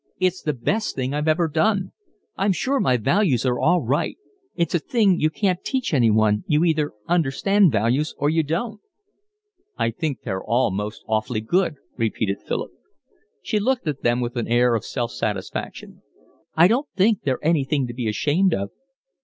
It's 0.17 0.41
the 0.41 0.53
best 0.53 0.95
thing 0.95 1.13
I've 1.13 1.27
ever 1.27 1.47
done. 1.47 1.91
I'm 2.35 2.53
sure 2.53 2.79
my 2.79 2.97
values 2.97 3.45
are 3.45 3.59
all 3.59 3.83
right. 3.83 4.17
That's 4.57 4.73
a 4.73 4.79
thing 4.79 5.19
you 5.19 5.29
can't 5.29 5.63
teach 5.63 5.93
anyone, 5.93 6.43
you 6.47 6.63
either 6.65 6.93
understand 7.07 7.71
values 7.71 8.15
or 8.17 8.27
you 8.27 8.41
don't." 8.41 8.81
"I 9.77 9.91
think 9.91 10.23
they're 10.23 10.43
all 10.43 10.71
most 10.71 11.03
awfully 11.07 11.39
good," 11.41 11.75
repeated 11.97 12.41
Philip. 12.41 12.71
She 13.43 13.59
looked 13.59 13.87
at 13.87 14.01
them 14.01 14.21
with 14.21 14.37
an 14.37 14.47
air 14.47 14.73
of 14.73 14.83
self 14.83 15.11
satisfaction. 15.11 16.01
"I 16.55 16.67
don't 16.67 16.87
think 16.95 17.21
they're 17.21 17.37
anything 17.45 17.85
to 17.85 17.93
be 17.93 18.07
ashamed 18.07 18.55
of." 18.55 18.71